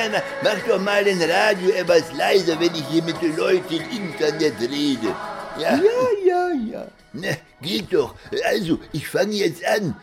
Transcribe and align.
Erna, 0.00 0.22
mach 0.42 0.58
doch 0.66 0.80
mal 0.80 1.04
den 1.04 1.20
Radio 1.20 1.70
etwas 1.70 2.12
leiser, 2.14 2.58
wenn 2.58 2.74
ich 2.74 2.86
hier 2.88 3.02
mit 3.02 3.20
den 3.20 3.36
Leuten 3.36 3.74
im 3.74 3.90
Internet 3.90 4.54
rede. 4.60 5.14
Ja, 5.58 5.76
Ja, 5.76 5.80
ja, 6.24 6.48
ja. 6.72 6.86
na, 7.12 7.28
geht 7.60 7.92
doch. 7.92 8.14
Also, 8.46 8.78
ich 8.92 9.06
fange 9.08 9.34
jetzt 9.34 9.62
an. 9.64 9.96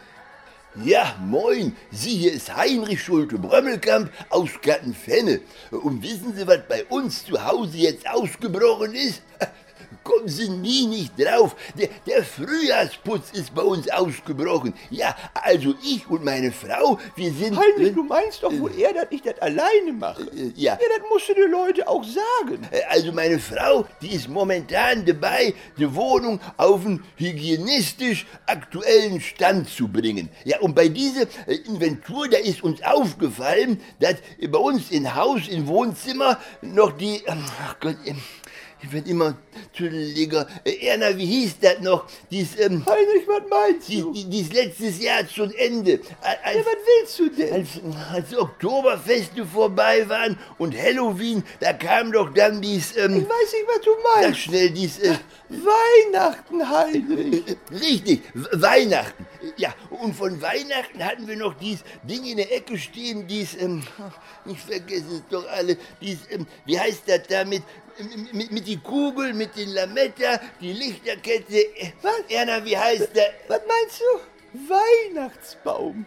Ja, 0.84 1.16
moin, 1.20 1.76
Sie, 1.90 2.12
hier 2.12 2.34
ist 2.34 2.56
Heinrich 2.56 3.02
Schulte-Brömmelkamp 3.02 4.12
aus 4.30 4.50
Gattenfenne. 4.62 5.40
Und 5.72 6.04
wissen 6.04 6.36
Sie, 6.36 6.46
was 6.46 6.60
bei 6.70 6.84
uns 6.86 7.26
zu 7.26 7.44
Hause 7.44 7.78
jetzt 7.78 8.08
ausgebrochen 8.08 8.94
ist? 8.94 9.24
Kommen 10.04 10.28
Sie 10.28 10.50
nie 10.50 10.88
nicht 10.88 11.14
drauf. 11.20 11.56
Der, 11.78 11.90
der 12.06 12.24
Frühjahrsputz 12.24 13.32
ist 13.32 13.54
bei 13.54 13.62
uns 13.62 13.90
ausgebrochen. 13.90 14.74
Ja, 14.90 15.16
also 15.34 15.74
ich 15.84 16.10
und 16.10 16.24
meine 16.24 16.52
Frau, 16.52 17.00
wir 17.16 17.32
sind... 17.32 17.58
Heinrich, 17.58 17.94
du 17.94 18.04
meinst 18.04 18.44
doch 18.44 18.58
wohl 18.58 18.74
eher, 18.78 18.94
dass 18.94 19.08
ich 19.10 19.22
das 19.22 19.40
alleine 19.40 19.92
mache. 19.94 20.24
Äh, 20.24 20.52
ja. 20.56 20.74
Ja, 20.74 20.88
das 20.98 21.10
musst 21.12 21.30
du 21.30 21.34
den 21.34 21.52
Leuten 21.52 21.84
auch 21.84 22.04
sagen. 22.04 22.68
Äh, 22.72 22.82
Also 22.90 23.12
meine 23.12 23.40
Frau, 23.40 23.86
die 24.02 24.14
ist 24.16 24.28
momentan 24.30 25.06
dabei, 25.06 25.54
die 25.78 25.94
Wohnung 25.94 26.40
auf 26.58 26.86
einen 26.86 27.04
hygienistisch 27.18 28.26
aktuellen 28.46 29.22
Stand 29.22 29.70
zu 29.70 29.88
bringen. 29.88 30.30
Ja, 30.46 30.60
und 30.60 30.74
bei 30.76 30.88
dieser 30.88 31.24
äh, 31.48 31.56
Inventur, 31.66 32.28
da 32.30 32.38
ist 32.38 32.64
uns 32.64 32.82
aufgefallen, 32.82 33.82
dass 34.00 34.16
bei 34.40 34.58
uns 34.58 34.92
im 34.92 35.14
Haus, 35.16 35.48
im 35.48 35.68
Wohnzimmer 35.68 36.40
noch 36.62 36.92
die, 36.98 37.24
ähm, 37.26 37.44
ach 37.66 37.76
Gott, 37.80 37.98
ich 38.82 38.92
werd 38.94 39.08
immer 39.08 39.36
tüdeliger. 39.74 40.48
Äh, 40.64 40.88
Erna, 40.88 41.16
wie 41.18 41.26
hieß 41.26 41.60
das 41.60 41.80
noch? 41.82 42.06
Dies, 42.32 42.58
ähm, 42.60 42.86
Heinrich, 42.86 43.28
was 43.28 43.42
meinst 43.50 43.90
du? 43.90 44.12
die, 44.14 44.26
dies 44.26 44.54
letztes 44.54 45.02
Jahr 45.02 45.28
zum 45.28 45.52
Ende. 45.58 46.00
Als, 46.22 46.56
Ja, 46.56 46.62
was 46.62 46.76
willst 46.86 47.20
du 47.20 47.30
denn? 47.30 47.54
als, 47.54 47.70
als 48.14 48.38
Oktoberfeste 48.38 49.46
vorbei 49.46 50.08
waren 50.08 50.38
und 50.58 50.78
Halloween, 50.78 51.44
da 51.60 51.74
kam 51.74 52.12
doch 52.12 52.34
dann 52.34 52.62
dies, 52.62 52.92
Ich 52.92 52.98
ähm, 53.04 53.16
weiß 53.16 53.54
nicht, 53.54 53.68
was 53.68 53.82
du 53.82 53.92
sag 54.04 54.22
meinst. 54.24 54.40
schnell, 54.40 54.70
dies, 54.72 55.00
äh, 55.00 55.16
Weihnachten, 55.50 56.70
Heinrich. 56.70 57.44
richtig, 57.72 58.22
W- 58.34 58.62
Weihnachten. 58.62 59.26
Ja, 59.58 59.74
und 60.02 60.14
von 60.16 60.42
Weihnachten 60.42 61.04
hatten 61.04 61.28
wir 61.28 61.36
noch 61.36 61.54
dies 61.56 61.84
Ding 62.04 62.26
in 62.26 62.38
der 62.38 62.52
Ecke 62.56 62.78
stehen, 62.78 63.28
dies, 63.28 63.56
ähm, 63.56 63.84
ich 64.46 64.60
vergesse 64.60 65.16
es 65.16 65.24
doch 65.30 65.48
alle, 65.50 65.78
dies, 66.02 66.20
ähm, 66.30 66.48
wie 66.66 66.80
heißt 66.80 67.04
das 67.08 67.24
da 67.28 67.46
mit, 67.46 67.64
mit, 68.32 68.52
mit 68.52 68.68
die 68.68 68.78
Kugel, 68.78 69.34
mit 69.34 69.56
den 69.56 69.70
Lametta, 69.70 70.40
die 70.62 70.74
Lichterkette. 70.74 71.58
Äh, 71.76 71.94
Was? 72.02 72.22
Erna, 72.30 72.64
wie 72.64 72.78
heißt 72.78 73.16
der? 73.16 73.34
Was 73.48 73.62
meinst 73.68 74.02
du? 74.02 74.37
Weihnachtsbaum. 74.54 76.06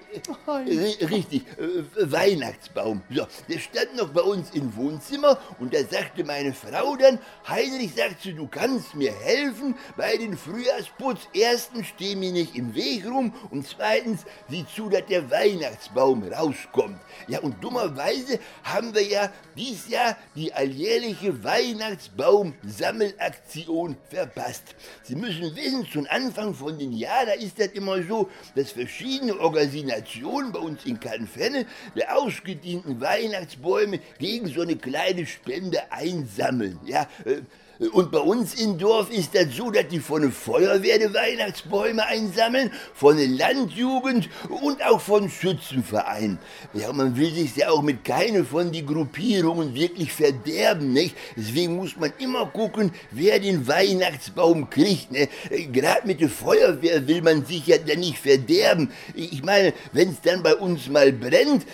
Richtig, 0.67 1.43
äh, 1.59 1.85
Weihnachtsbaum. 2.11 3.03
So, 3.11 3.27
der 3.49 3.59
stand 3.59 3.97
noch 3.97 4.09
bei 4.11 4.23
uns 4.23 4.51
im 4.53 4.75
Wohnzimmer 4.77 5.39
und 5.59 5.75
da 5.75 5.85
sagte 5.85 6.25
meine 6.25 6.55
Frau 6.55 6.97
dann, 6.97 7.19
Heinrich, 7.47 7.95
sagt 7.95 8.23
sie, 8.23 8.33
du 8.33 8.49
kannst 8.49 8.95
mir 8.95 9.13
helfen 9.13 9.75
bei 9.97 10.17
den 10.17 10.35
Frühjahrsputz. 10.37 11.29
Erstens, 11.35 11.89
steh 11.89 12.17
mir 12.17 12.33
nicht 12.33 12.57
im 12.57 12.75
Weg 12.75 13.05
rum 13.07 13.33
und 13.51 13.69
zweitens, 13.69 14.25
sieh 14.49 14.65
zu, 14.75 14.89
dass 14.89 15.05
der 15.07 15.31
Weihnachtsbaum 15.31 16.25
rauskommt. 16.25 16.99
Ja, 17.29 17.41
und 17.41 17.63
dummerweise 17.63 18.39
haben 18.65 18.95
wir 18.95 19.03
ja 19.03 19.31
dies 19.57 19.89
Jahr 19.89 20.17
die 20.35 20.53
alljährliche 20.53 21.45
Weihnachtsbaum-Sammelaktion 21.45 23.97
verpasst. 24.09 24.75
Sie 25.03 25.15
müssen 25.15 25.55
wissen, 25.55 25.87
zum 25.91 26.07
Anfang 26.09 26.55
von 26.55 26.79
den 26.79 26.93
Jahr, 26.93 27.27
da 27.27 27.33
ist 27.33 27.59
das 27.59 27.67
immer 27.69 28.03
so, 28.03 28.30
dass 28.55 28.73
verschiedene 28.73 29.39
Organisationen 29.39 30.53
bei 30.53 30.59
uns 30.59 30.85
in 30.85 31.01
Canfenne 31.01 31.67
die 31.95 32.07
ausgedienten 32.07 33.01
Weihnachtsbäume 33.01 34.01
gegen 34.19 34.49
so 34.49 34.63
eine 34.63 34.77
kleine 34.77 35.27
Spende 35.27 35.93
einsammeln. 35.93 36.79
Ja, 36.85 37.09
äh, 37.25 37.43
und 37.93 38.13
bei 38.13 38.19
uns 38.19 38.55
im 38.61 38.77
Dorf 38.77 39.11
ist 39.11 39.35
das 39.35 39.57
so, 39.57 39.71
dass 39.71 39.89
die 39.89 40.01
von 40.01 40.21
der 40.21 40.31
Feuerwehr 40.31 40.99
die 40.99 41.15
Weihnachtsbäume 41.15 42.05
einsammeln, 42.07 42.71
von 42.93 43.17
der 43.17 43.29
Landjugend 43.29 44.29
und 44.49 44.85
auch 44.85 45.01
von 45.01 45.31
Schützenvereinen. 45.31 46.39
Ja, 46.75 46.93
man 46.93 47.17
will 47.17 47.33
sich 47.33 47.57
ja 47.57 47.71
auch 47.71 47.81
mit 47.81 48.05
keine 48.05 48.45
von 48.45 48.71
die 48.71 48.85
Gruppierungen 48.85 49.75
wirklich 49.75 50.13
verderben, 50.13 50.93
nicht? 50.93 51.17
Deswegen 51.37 51.77
muss 51.77 51.97
man 51.97 52.13
immer 52.19 52.47
gucken, 52.47 52.93
wer 53.13 53.39
den 53.41 53.67
Weihnachtsbaum 53.67 54.69
kriegt, 54.69 55.11
ne? 55.13 55.29
Gerade 55.73 56.07
mit 56.07 56.21
der 56.21 56.29
Feuerwehr 56.29 57.09
will 57.09 57.23
man 57.23 57.47
sich 57.47 57.67
ja 57.67 57.79
dann 57.79 58.01
nicht 58.01 58.19
verderben. 58.19 58.93
Ich 59.15 59.43
meine, 59.43 59.73
wenn 59.93 60.11
es 60.11 60.21
dann 60.21 60.43
bei 60.43 60.55
uns 60.55 60.89
mal 60.89 61.13
brennt, 61.13 61.65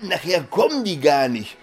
nachher 0.00 0.42
kommen 0.42 0.82
die 0.82 0.98
gar 0.98 1.28
nicht 1.28 1.56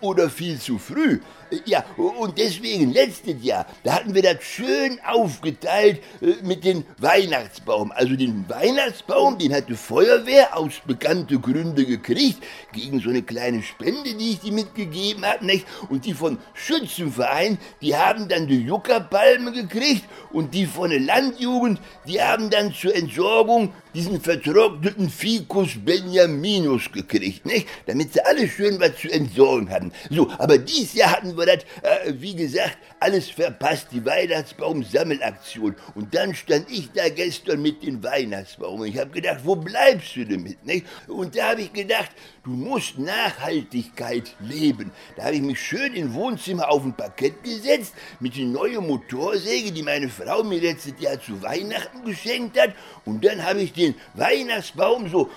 oder 0.00 0.30
viel 0.30 0.58
zu 0.58 0.78
früh. 0.78 1.20
Ja, 1.64 1.84
und 1.96 2.38
deswegen 2.38 2.92
letztes 2.92 3.36
Jahr, 3.42 3.66
da 3.84 3.94
hatten 3.94 4.14
wir 4.14 4.22
das 4.22 4.42
schön 4.42 4.98
aufgeteilt 5.06 6.00
äh, 6.20 6.34
mit 6.42 6.64
dem 6.64 6.84
Weihnachtsbaum. 6.98 7.92
Also 7.92 8.16
den 8.16 8.44
Weihnachtsbaum, 8.48 9.38
den 9.38 9.54
hat 9.54 9.68
die 9.68 9.74
Feuerwehr 9.74 10.56
aus 10.56 10.72
bekannten 10.84 11.40
Gründen 11.40 11.86
gekriegt, 11.86 12.42
gegen 12.72 13.00
so 13.00 13.10
eine 13.10 13.22
kleine 13.22 13.62
Spende, 13.62 14.14
die 14.14 14.32
ich 14.32 14.40
die 14.40 14.50
mitgegeben 14.50 15.24
habe, 15.24 15.46
nicht? 15.46 15.66
Und 15.88 16.04
die 16.04 16.14
von 16.14 16.38
Schützenverein, 16.54 17.58
die 17.80 17.96
haben 17.96 18.28
dann 18.28 18.48
die 18.48 18.62
Juckerpalme 18.62 19.52
gekriegt 19.52 20.04
und 20.32 20.52
die 20.52 20.66
von 20.66 20.90
der 20.90 21.00
Landjugend, 21.00 21.80
die 22.08 22.20
haben 22.20 22.50
dann 22.50 22.74
zur 22.74 22.94
Entsorgung 22.94 23.72
diesen 23.96 24.20
vertrockneten 24.20 25.08
Ficus 25.08 25.70
Benjaminus 25.82 26.92
gekriegt, 26.92 27.46
nicht? 27.46 27.66
Damit 27.86 28.12
sie 28.12 28.24
alle 28.24 28.46
schön 28.46 28.78
was 28.78 28.96
zu 28.96 29.10
entsorgen 29.10 29.70
hatten. 29.70 29.90
So, 30.10 30.30
aber 30.38 30.58
dieses 30.58 30.94
Jahr 30.94 31.12
hatten 31.12 31.36
wir 31.36 31.46
das, 31.46 31.64
äh, 31.82 32.12
wie 32.18 32.36
gesagt, 32.36 32.76
alles 33.00 33.30
verpasst, 33.30 33.88
die 33.92 34.04
Weihnachtsbaum-Sammelaktion. 34.04 35.76
Und 35.94 36.14
dann 36.14 36.34
stand 36.34 36.70
ich 36.70 36.90
da 36.92 37.08
gestern 37.08 37.62
mit 37.62 37.82
dem 37.82 38.02
Weihnachtsbaum 38.02 38.80
und 38.80 38.88
ich 38.88 38.98
habe 38.98 39.10
gedacht, 39.10 39.40
wo 39.44 39.56
bleibst 39.56 40.14
du 40.16 40.26
damit, 40.26 40.64
nicht? 40.66 40.84
Und 41.08 41.34
da 41.34 41.50
habe 41.50 41.62
ich 41.62 41.72
gedacht, 41.72 42.10
du 42.44 42.50
musst 42.50 42.98
Nachhaltigkeit 42.98 44.34
leben. 44.40 44.92
Da 45.16 45.24
habe 45.24 45.36
ich 45.36 45.42
mich 45.42 45.60
schön 45.60 45.94
im 45.94 46.12
Wohnzimmer 46.12 46.68
auf 46.68 46.84
ein 46.84 46.94
Parkett 46.94 47.42
gesetzt 47.42 47.94
mit 48.20 48.36
der 48.36 48.44
neuen 48.44 48.86
Motorsäge, 48.86 49.72
die 49.72 49.82
meine 49.82 50.10
Frau 50.10 50.42
mir 50.42 50.60
letztes 50.60 51.00
Jahr 51.00 51.20
zu 51.20 51.42
Weihnachten 51.42 52.04
geschenkt 52.04 52.60
hat. 52.60 52.74
Und 53.04 53.24
dann 53.24 53.42
habe 53.42 53.62
ich 53.62 53.72
den 53.72 53.85
Weihnachtsbaum 54.14 55.08
so 55.08 55.30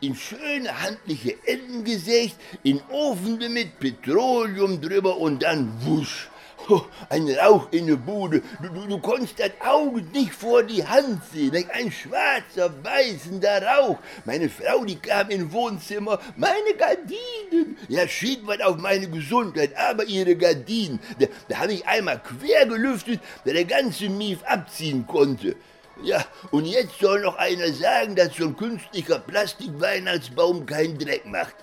in 0.00 0.14
schöne 0.14 0.82
handliche 0.82 1.36
Enden 1.46 1.84
gesägt, 1.84 2.36
in 2.62 2.80
Ofen 2.90 3.38
mit 3.52 3.78
Petroleum 3.78 4.80
drüber 4.80 5.16
und 5.18 5.42
dann 5.42 5.72
wusch. 5.84 6.28
Ein 7.08 7.28
Rauch 7.30 7.68
in 7.72 7.86
der 7.86 7.96
Bude. 7.96 8.42
Du, 8.62 8.68
du, 8.68 8.86
du 8.86 8.98
konntest 8.98 9.38
das 9.38 9.50
Auge 9.60 10.02
nicht 10.12 10.32
vor 10.32 10.62
die 10.62 10.86
Hand 10.86 11.22
sehen. 11.32 11.66
Ein 11.72 11.90
schwarzer, 11.90 12.68
beißender 12.68 13.62
Rauch. 13.62 13.98
Meine 14.24 14.48
Frau, 14.48 14.84
die 14.84 14.96
kam 14.96 15.30
im 15.30 15.52
Wohnzimmer. 15.52 16.20
Meine 16.36 16.74
Gardinen. 16.78 17.76
Ja, 17.88 18.06
schied 18.06 18.46
was 18.46 18.60
auf 18.60 18.76
meine 18.76 19.08
Gesundheit, 19.08 19.76
aber 19.76 20.04
ihre 20.04 20.36
Gardinen. 20.36 21.00
Da, 21.18 21.26
da 21.48 21.58
habe 21.58 21.74
ich 21.74 21.86
einmal 21.86 22.20
quer 22.20 22.66
gelüftet, 22.66 23.20
da 23.44 23.52
der 23.52 23.64
ganze 23.64 24.08
Mief 24.08 24.42
abziehen 24.44 25.06
konnte. 25.06 25.56
Ja, 26.00 26.24
und 26.50 26.64
jetzt 26.64 26.98
soll 26.98 27.20
noch 27.20 27.36
einer 27.36 27.72
sagen, 27.72 28.16
dass 28.16 28.34
so 28.34 28.44
ein 28.44 28.56
künstlicher 28.56 29.18
Plastik-Weihnachtsbaum 29.18 30.66
keinen 30.66 30.98
Dreck 30.98 31.26
macht. 31.26 31.54